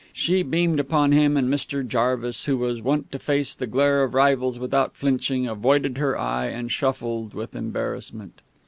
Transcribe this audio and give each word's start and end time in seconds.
She 0.13 0.41
beamed 0.41 0.79
upon 0.79 1.11
him, 1.11 1.37
and 1.37 1.47
Mr. 1.47 1.87
Jarvis, 1.87 2.45
who 2.45 2.57
was 2.57 2.81
wont 2.81 3.11
to 3.11 3.19
face 3.19 3.53
the 3.53 3.67
glare 3.67 4.01
of 4.01 4.15
rivals 4.15 4.57
without 4.57 4.95
flinching, 4.95 5.45
avoided 5.45 5.99
her 5.99 6.17
eye 6.19 6.47
and 6.47 6.71
shuffled 6.71 7.35
with 7.35 7.55
embarrassment. 7.55 8.41